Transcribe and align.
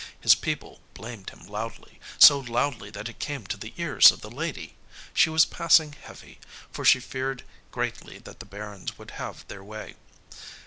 His 0.19 0.33
people 0.33 0.81
blamed 0.95 1.29
him 1.29 1.45
loudly, 1.45 1.99
so 2.17 2.39
loudly 2.39 2.89
that 2.89 3.07
it 3.07 3.19
came 3.19 3.45
to 3.45 3.55
the 3.55 3.71
ears 3.77 4.11
of 4.11 4.21
the 4.21 4.31
lady. 4.31 4.75
She 5.13 5.29
was 5.29 5.45
passing 5.45 5.93
heavy, 5.93 6.39
for 6.71 6.83
she 6.83 6.99
feared 6.99 7.43
greatly 7.69 8.17
that 8.17 8.39
the 8.39 8.47
barons 8.47 8.97
would 8.97 9.11
have 9.21 9.47
their 9.47 9.63
way. 9.63 9.93